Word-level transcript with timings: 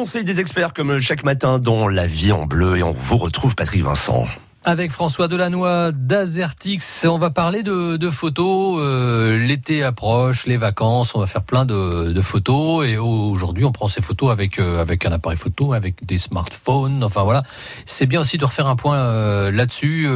conseils 0.00 0.24
des 0.24 0.40
experts 0.40 0.72
comme 0.72 0.98
chaque 0.98 1.24
matin 1.24 1.58
dans 1.58 1.86
La 1.86 2.06
vie 2.06 2.32
en 2.32 2.46
bleu 2.46 2.78
et 2.78 2.82
on 2.82 2.92
vous 2.92 3.18
retrouve 3.18 3.54
Patrick 3.54 3.82
Vincent. 3.82 4.24
Avec 4.62 4.92
François 4.92 5.26
Delannoy 5.26 5.90
d'Azertix, 5.90 7.06
on 7.08 7.16
va 7.16 7.30
parler 7.30 7.62
de, 7.62 8.10
photos. 8.10 8.78
Euh, 8.78 9.38
l'été 9.38 9.82
approche, 9.82 10.44
les 10.44 10.58
vacances, 10.58 11.14
on 11.14 11.20
va 11.20 11.26
faire 11.26 11.44
plein 11.44 11.64
de, 11.64 12.20
photos. 12.20 12.86
Et 12.86 12.98
aujourd'hui, 12.98 13.64
on 13.64 13.72
prend 13.72 13.88
ces 13.88 14.02
photos 14.02 14.30
avec 14.30 14.58
euh, 14.58 14.78
avec 14.78 15.06
un 15.06 15.12
appareil 15.12 15.38
photo, 15.38 15.72
avec 15.72 16.04
des 16.04 16.18
smartphones. 16.18 17.02
Enfin 17.02 17.22
voilà, 17.22 17.42
c'est 17.86 18.04
bien 18.04 18.20
aussi 18.20 18.36
de 18.36 18.44
refaire 18.44 18.66
un 18.66 18.76
point 18.76 18.96
euh, 18.96 19.50
là-dessus 19.50 20.06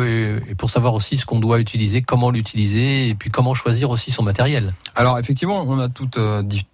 et 0.51 0.55
pour 0.55 0.69
savoir 0.69 0.93
aussi 0.93 1.17
ce 1.17 1.25
qu'on 1.25 1.41
doit 1.41 1.59
utiliser, 1.59 2.03
comment 2.03 2.31
l'utiliser 2.31 3.09
et 3.09 3.15
puis 3.15 3.31
comment 3.31 3.55
choisir 3.55 3.89
aussi 3.89 4.11
son 4.11 4.23
matériel. 4.23 4.73
Alors 4.95 5.19
effectivement, 5.19 5.65
on 5.67 5.79
a 5.79 5.89
toutes, 5.89 6.19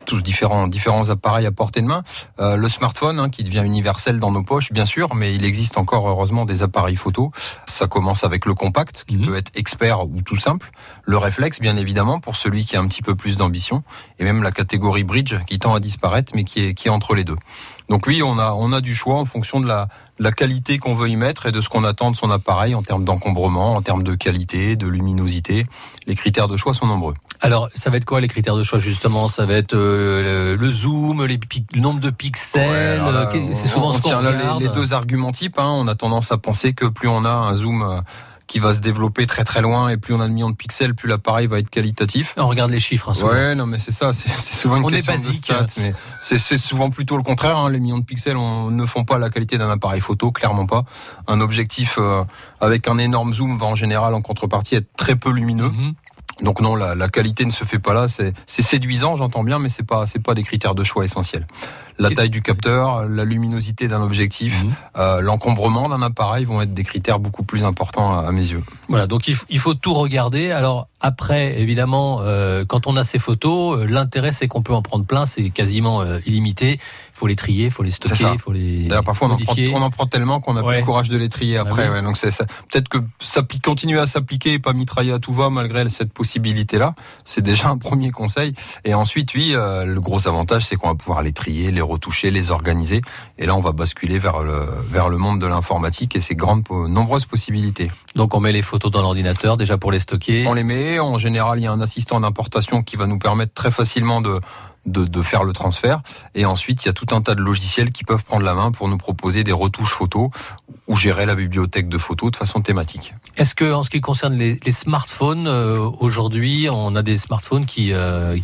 tous 0.07 0.23
différents 0.25 0.67
différents 0.67 1.09
appareils 1.09 1.47
à 1.47 1.53
portée 1.53 1.83
de 1.83 1.87
main. 1.87 2.01
le 2.41 2.69
smartphone 2.69 3.21
hein, 3.21 3.29
qui 3.29 3.45
devient 3.45 3.63
universel 3.65 4.19
dans 4.19 4.33
nos 4.33 4.43
poches, 4.43 4.73
bien 4.73 4.87
sûr, 4.87 5.15
mais 5.15 5.37
il 5.37 5.45
existe 5.45 5.79
encore 5.79 6.09
heureusement 6.09 6.47
des 6.47 6.65
appareils 6.65 6.97
photo. 6.97 7.31
Ça 7.71 7.87
commence 7.87 8.25
avec 8.25 8.47
le 8.47 8.55
compact, 8.55 9.05
qui 9.07 9.17
mhm. 9.17 9.27
peut 9.27 9.37
être 9.37 9.53
expert 9.55 10.09
ou 10.09 10.21
tout 10.23 10.37
simple. 10.37 10.71
Le 11.05 11.17
réflexe, 11.17 11.61
bien 11.61 11.77
évidemment, 11.77 12.21
pour 12.21 12.37
celui 12.37 12.65
qui 12.65 12.77
a 12.77 12.81
un 12.81 12.89
petit 12.89 13.03
peu 13.03 13.15
plus 13.15 13.37
d'ambition. 13.37 13.83
Et 14.19 14.25
même 14.25 14.43
la 14.43 14.51
catégorie 14.51 15.05
bridge, 15.05 15.37
qui 15.47 15.59
tend 15.59 15.75
à 15.75 15.81
disparaître, 15.81 16.33
mais 16.35 16.45
qui 16.45 16.67
est, 16.67 16.75
qui 16.75 16.89
est 16.89 16.91
entre 16.91 17.15
les 17.15 17.25
deux. 17.25 17.37
Donc 17.89 18.07
oui, 18.07 18.23
on 18.23 18.39
a, 18.39 18.53
on 18.53 18.73
a 18.73 18.81
du 18.81 18.95
choix 18.95 19.17
en 19.17 19.25
fonction 19.25 19.61
de 19.61 19.67
la, 19.67 19.89
la 20.21 20.33
qualité 20.33 20.79
qu'on 20.79 20.95
veut 20.95 21.09
y 21.09 21.17
mettre 21.17 21.47
et 21.47 21.53
de 21.53 21.61
ce 21.63 21.69
qu'on 21.69 21.83
attend 21.83 22.11
de 22.11 22.17
son 22.17 22.31
appareil 22.31 22.75
en 22.75 22.83
termes 22.83 23.05
d'encombrement, 23.05 23.75
en 23.75 23.83
termes 23.83 24.03
de 24.03 24.15
qualité, 24.15 24.77
de 24.77 24.87
luminosité. 24.87 25.67
Les 26.07 26.15
critères 26.15 26.47
de 26.47 26.59
choix 26.59 26.75
sont 26.75 26.87
nombreux. 26.87 27.15
Alors, 27.41 27.71
ça 27.75 27.89
va 27.89 27.97
être 27.97 28.05
quoi 28.05 28.21
les 28.21 28.29
critères 28.29 28.55
de 28.55 28.63
choix 28.63 28.79
justement? 28.79 29.29
Ça 29.29 29.47
va 29.47 29.55
être 29.55 29.73
euh, 29.73 30.57
le, 30.57 30.71
zoom, 30.71 31.25
les 31.25 31.41
le 31.73 31.81
nombre 31.81 32.01
de 32.01 32.11
pixels. 32.11 32.71
Euh, 32.71 33.53
c'est 33.55 33.69
souvent 33.69 33.93
ce 33.93 34.03
qu'on 34.03 34.21
les, 34.21 34.67
les, 34.67 34.69
deux 34.69 34.93
arguments 34.93 35.33
types. 35.33 35.59
Hein, 35.59 35.71
on 35.75 35.89
a 35.89 35.95
tendance 35.95 36.31
à 36.33 36.37
penser 36.37 36.75
que 36.75 36.85
plus 36.85 37.09
on 37.09 37.25
a 37.25 37.31
un 37.31 37.55
zoom 37.55 37.81
euh, 37.81 38.01
qui 38.51 38.59
va 38.59 38.75
se 38.75 38.81
développer 38.81 39.29
très 39.29 39.45
très 39.45 39.63
loin 39.63 39.91
et 39.91 39.97
plus 39.97 40.13
on 40.13 40.21
a 40.21 40.27
de 40.27 40.33
millions 40.33 40.51
de 40.51 40.57
pixels, 40.57 40.93
plus 40.97 41.09
l'appareil 41.09 41.47
va 41.47 41.61
être 41.61 41.71
qualitatif. 41.71 42.35
On 42.37 42.49
regarde 42.49 42.73
les 42.73 42.81
chiffres. 42.81 43.11
Hein, 43.11 43.25
ouais, 43.25 43.55
non 43.55 43.65
mais 43.65 43.79
c'est 43.79 43.93
ça, 43.93 44.13
c'est 44.13 44.29
souvent 44.57 44.79
une 44.79 44.91
question 44.91 45.15
de 45.15 45.33
stats, 45.33 45.67
mais 45.77 45.95
c'est 46.21 46.59
souvent 46.59 46.91
plutôt 46.91 47.17
le 47.17 47.23
contraire. 47.23 47.57
Hein. 47.57 47.71
Les 47.71 47.79
millions 47.79 47.99
de 47.99 48.05
pixels 48.05 48.37
on, 48.37 48.73
ne 48.73 48.87
font 48.87 49.05
pas 49.05 49.19
la 49.19 49.31
qualité 49.31 49.57
d'un 49.57 49.71
appareil 49.71 50.01
photo, 50.01 50.33
clairement 50.33 50.67
pas. 50.67 50.83
Un 51.29 51.41
objectif 51.41 51.95
euh, 51.99 52.25
avec 52.61 52.89
un 52.89 52.99
énorme 52.99 53.33
zoom 53.35 53.57
va 53.57 53.67
en 53.67 53.77
général 53.77 54.15
en 54.15 54.21
contrepartie 54.21 54.75
être 54.75 54.89
très 54.97 55.15
peu 55.15 55.31
lumineux. 55.31 55.69
Mm-hmm. 55.69 55.95
Donc 56.43 56.61
non, 56.61 56.75
la, 56.75 56.95
la, 56.95 57.09
qualité 57.09 57.45
ne 57.45 57.51
se 57.51 57.65
fait 57.65 57.79
pas 57.79 57.95
là. 57.95 58.07
C'est 58.09 58.63
séduisant, 58.63 59.17
j'entends 59.17 59.45
bien, 59.45 59.59
mais 59.59 59.69
c'est 59.69 59.87
pas 59.87 60.07
c'est 60.07 60.23
pas 60.23 60.35
des 60.35 60.43
critères 60.43 60.75
de 60.75 60.85
choix 60.85 61.05
essentiels. 61.05 61.47
La 61.99 62.11
taille 62.11 62.31
du 62.31 62.41
capteur, 62.41 63.07
la 63.07 63.27
luminosité 63.27 63.87
d'un 63.87 64.01
objectif, 64.01 64.65
mhm. 64.65 64.73
euh, 64.97 65.21
l'encombrement 65.21 65.89
d'un 65.91 66.01
appareil 66.01 66.47
vont 66.47 66.63
être 66.63 66.73
des 66.73 66.83
critères 66.83 67.19
beaucoup 67.19 67.43
plus 67.43 67.67
importants 67.67 68.19
à, 68.19 68.33
mes 68.33 68.53
yeux. 68.53 68.65
Voilà, 68.89 69.07
donc 69.07 69.29
il 69.29 69.35
faut, 69.35 69.45
il 69.51 69.59
faut 69.59 69.75
tout 69.75 69.93
regarder. 69.93 70.51
Alors 70.51 70.89
après, 71.03 71.61
évidemment, 71.61 72.21
euh, 72.21 72.65
quand 72.67 72.87
on 72.87 72.97
a 72.97 73.05
ces 73.05 73.19
photos, 73.19 73.79
euh, 73.79 73.87
l'intérêt 73.87 74.33
c'est 74.33 74.49
qu'on 74.49 74.63
peut 74.63 74.75
en 74.75 74.83
prendre 74.83 75.05
plein, 75.07 75.27
c'est 75.27 75.49
quasiment 75.51 76.03
euh, 76.03 76.21
illimité. 76.27 76.75
Il 76.75 76.79
faut 77.15 77.27
les 77.27 77.37
trier, 77.37 77.67
il 77.67 77.71
faut 77.71 77.83
les 77.83 77.91
stocker, 77.91 78.31
il 78.33 78.39
faut 78.39 78.53
les. 78.53 78.87
D'ailleurs, 78.87 79.05
parfois 79.05 79.29
on 79.29 79.33
en, 79.33 79.37
prend, 79.37 79.55
on 79.75 79.83
en, 79.83 79.91
prend, 79.91 80.07
tellement 80.07 80.41
qu'on 80.41 80.55
n'a 80.55 80.63
plus 80.63 80.77
le 80.77 80.83
courage 80.83 81.09
de 81.09 81.17
les 81.17 81.29
trier 81.29 81.57
ah 81.59 81.63
après. 81.63 81.89
ouais, 81.89 82.03
donc 82.03 82.17
c'est 82.17 82.37
peut-être 82.37 82.89
que 82.89 82.99
ça 83.19 83.43
continuer 83.63 83.99
à 83.99 84.07
s'appliquer 84.07 84.55
et 84.55 84.59
pas 84.59 84.73
mitrailler 84.73 85.13
à 85.13 85.19
tout 85.19 85.33
va 85.33 85.51
malgré 85.51 85.89
cette 85.89 86.13
possibilité-là. 86.31 86.95
C'est 87.25 87.41
déjà 87.41 87.69
un 87.69 87.79
premier 87.79 88.11
conseil. 88.11 88.55
Et 88.85 88.95
ensuite, 88.95 89.35
oui, 89.35 89.55
le 89.55 89.99
gros 90.01 90.29
avantage 90.29 90.65
c'est 90.65 90.77
qu'on 90.77 90.89
va 90.89 90.95
pouvoir 90.95 91.23
les 91.23 91.33
trier, 91.33 91.73
les 91.73 91.81
retoucher, 91.81 92.31
les 92.31 92.53
organiser. 92.53 93.01
Et 93.39 93.47
là, 93.47 93.57
on 93.57 93.61
va 93.61 93.73
basculer 93.73 94.19
vers 94.21 94.43
le, 94.43 94.69
vers 94.91 95.09
le 95.09 95.17
monde 95.17 95.41
de 95.41 95.47
l'informatique 95.47 96.15
et 96.15 96.21
ses 96.21 96.37
grandes, 96.37 96.65
nombreuses 96.71 97.27
possibilités. 97.27 97.91
Donc, 98.15 98.35
on 98.35 98.41
met 98.41 98.53
les 98.53 98.63
photos 98.63 98.93
dans 98.93 99.03
l'ordinateur 99.03 99.57
déjà 99.57 99.77
pour 99.77 99.91
les 99.91 99.99
stocker. 99.99 100.45
On 100.47 100.55
les 100.55 100.63
met. 100.63 101.01
En 101.01 101.19
général, 101.19 101.59
il 101.59 101.65
y 101.65 101.67
a 101.67 101.73
un 101.73 101.81
assistant 101.81 102.21
d'importation 102.21 102.83
qui 102.83 102.97
va 102.97 103.07
nous 103.07 103.19
permettre 103.19 103.53
très 103.55 103.73
facilement 103.73 104.21
de, 104.21 104.41
de, 104.87 105.05
de, 105.05 105.23
faire 105.23 105.45
le 105.45 105.53
transfert. 105.53 106.01
Et 106.35 106.45
ensuite, 106.45 106.85
il 106.85 106.87
y 106.87 106.91
a 106.91 106.93
tout 106.93 107.13
un 107.13 107.23
tas 107.23 107.35
de 107.35 107.43
logiciels 107.43 107.91
qui 107.91 108.05
peuvent 108.05 108.25
prendre 108.25 108.45
la 108.45 108.55
main 108.55 108.71
pour 108.71 108.89
nous 108.89 108.99
proposer 108.99 109.43
des 109.43 109.53
retouches 109.53 109.93
photos 109.93 110.31
ou 110.91 110.97
gérer 110.97 111.25
la 111.25 111.37
bibliothèque 111.37 111.89
de 111.89 111.99
photos 111.99 112.33
de 112.33 112.37
façon 112.37 112.63
thématique. 112.63 113.15
Est-ce 113.37 113.55
que, 113.55 113.73
en 113.73 113.85
ce 113.85 113.91
qui 113.91 114.01
concerne 114.01 114.35
les, 114.35 114.59
les 114.65 114.73
smartphones, 114.73 115.47
euh, 115.47 115.89
aujourd'hui, 116.01 116.69
on 116.69 116.97
a 116.97 117.03
des 117.03 117.17
smartphones 117.17 117.65
qui, 117.65 117.93
euh, 117.93 118.37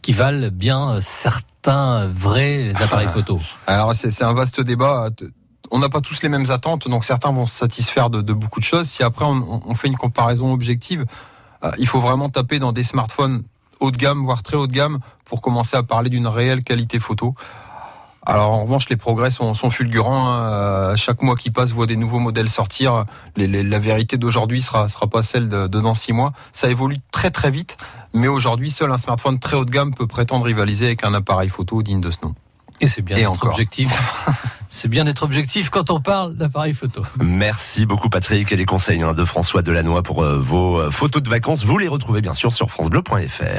qui 0.00 0.12
valent 0.12 0.50
bien 0.52 1.00
certains 1.00 2.06
vrais 2.06 2.70
appareils 2.80 3.08
photo 3.08 3.40
Alors 3.66 3.96
c'est 3.96 4.22
un 4.22 4.32
vaste 4.32 4.60
débat. 4.60 5.10
On 5.72 5.80
n'a 5.80 5.88
pas 5.88 6.00
tous 6.00 6.22
les 6.22 6.28
mêmes 6.28 6.52
attentes, 6.52 6.88
donc 6.88 7.04
certains 7.04 7.32
vont 7.32 7.46
se 7.46 7.56
satisfaire 7.56 8.10
de, 8.10 8.32
beaucoup 8.32 8.60
de 8.60 8.64
choses. 8.64 8.88
Si 8.88 9.02
après 9.02 9.24
on, 9.24 9.74
fait 9.74 9.88
une 9.88 9.96
comparaison 9.96 10.52
objective, 10.52 11.04
euh, 11.64 11.72
il 11.78 11.88
faut 11.88 12.00
vraiment 12.00 12.28
taper 12.28 12.60
dans 12.60 12.70
des 12.70 12.84
smartphones 12.84 13.42
haut 13.80 13.90
de 13.90 13.96
gamme, 13.96 14.22
voire 14.22 14.44
très 14.44 14.56
haut 14.56 14.68
de 14.68 14.72
gamme, 14.72 15.00
pour 15.24 15.40
commencer 15.40 15.76
à 15.76 15.82
parler 15.82 16.10
d'une 16.10 16.28
réelle 16.28 16.62
qualité 16.62 17.00
photo. 17.00 17.34
Alors 18.28 18.50
en 18.50 18.62
revanche, 18.62 18.90
les 18.90 18.96
progrès 18.96 19.30
sont, 19.30 19.54
fulgurants. 19.54 20.28
Hein. 20.28 20.96
Chaque 20.96 21.22
mois 21.22 21.34
qui 21.34 21.50
passe 21.50 21.72
voit 21.72 21.86
des 21.86 21.96
nouveaux 21.96 22.18
modèles 22.18 22.50
sortir. 22.50 23.06
la 23.36 23.78
vérité 23.78 24.18
d'aujourd'hui 24.18 24.60
sera 24.60 24.86
sera 24.86 25.06
pas 25.06 25.22
celle 25.22 25.48
de, 25.48 25.66
dans 25.66 25.94
six 25.94 26.12
mois. 26.12 26.32
Ça 26.52 26.68
évolue 26.68 26.98
très 27.10 27.30
très 27.30 27.50
vite, 27.50 27.78
mais 28.12 28.28
aujourd'hui, 28.28 28.70
seul 28.70 28.92
un 28.92 28.98
smartphone 28.98 29.38
très 29.38 29.56
haut 29.56 29.64
de 29.64 29.70
gamme 29.70 29.94
peut 29.94 30.06
prétendre 30.06 30.44
rivaliser 30.44 30.86
avec 30.86 31.04
un 31.04 31.14
appareil 31.14 31.48
photo 31.48 31.82
digne 31.82 32.02
de 32.02 32.10
ce 32.10 32.18
nom. 32.22 32.34
Et 32.80 32.86
c'est 32.86 33.02
bien 33.02 33.16
d'être 33.16 33.44
objectif. 33.44 33.90
c'est 34.68 34.88
bien 34.88 35.04
d'être 35.04 35.22
objectif 35.22 35.70
quand 35.70 35.90
on 35.90 36.00
parle 36.00 36.36
d'appareil 36.36 36.74
photo. 36.74 37.02
Merci 37.18 37.86
beaucoup 37.86 38.08
Patrick 38.08 38.52
et 38.52 38.56
les 38.56 38.66
conseils 38.66 39.02
hein, 39.02 39.14
de 39.14 39.24
François 39.24 39.62
Delannoy 39.62 40.02
pour 40.02 40.22
euh, 40.22 40.38
vos 40.38 40.78
euh, 40.78 40.90
photos 40.90 41.22
de 41.22 41.30
vacances. 41.30 41.64
Vous 41.64 41.78
les 41.78 41.88
retrouvez 41.88 42.20
bien 42.20 42.34
sûr 42.34 42.52
sur 42.52 42.70
francebleu.fr. 42.70 43.56